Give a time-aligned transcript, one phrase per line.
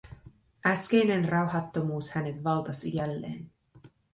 [0.65, 3.51] Äskeinen rauhattomuus hänet valtasi jälleen.